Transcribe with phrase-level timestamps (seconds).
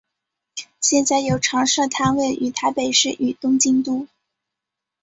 [0.79, 4.07] 现在有常设摊位于台北市与东京都。